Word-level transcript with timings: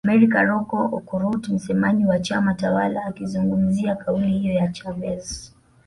Mary 0.03 0.27
Karoro 0.27 0.81
Okurut 0.91 1.49
msemaji 1.49 2.05
wa 2.05 2.19
chama 2.19 2.53
tawala 2.53 3.05
akizungumzia 3.05 3.95
kauli 3.95 4.27
hiyo 4.31 4.53
ya 4.53 4.67
Chavez 4.67 5.53